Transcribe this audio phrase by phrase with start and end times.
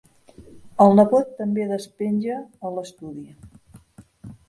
[0.85, 3.31] El nebot també despenja, a l'estudi.